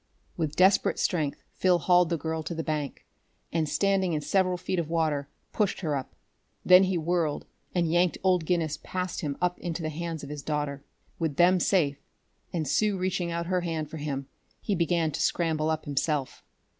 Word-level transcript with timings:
With 0.35 0.55
desperate 0.55 0.97
strength 0.97 1.43
Phil 1.53 1.77
hauled 1.77 2.09
the 2.09 2.17
girl 2.17 2.41
to 2.41 2.55
the 2.55 2.63
bank 2.63 3.05
and, 3.53 3.69
standing 3.69 4.13
in 4.13 4.21
several 4.21 4.57
feet 4.57 4.79
of 4.79 4.89
water, 4.89 5.29
pushed 5.53 5.81
her 5.81 5.95
up. 5.95 6.15
Then 6.65 6.85
he 6.85 6.97
whirled 6.97 7.45
and 7.75 7.87
yanked 7.87 8.17
old 8.23 8.45
Guinness 8.47 8.79
past 8.81 9.21
him 9.21 9.37
up 9.39 9.59
into 9.59 9.83
the 9.83 9.89
hands 9.91 10.23
of 10.23 10.29
his 10.31 10.41
daughter. 10.41 10.83
With 11.19 11.35
them 11.35 11.59
safe, 11.59 11.99
and 12.51 12.67
Sue 12.67 12.97
reaching 12.97 13.29
out 13.29 13.45
her 13.45 13.61
hand 13.61 13.91
for 13.91 13.97
him, 13.97 14.27
he 14.59 14.73
began 14.73 15.11
to 15.11 15.21
scramble 15.21 15.69
up 15.69 15.85
himself. 15.85 16.43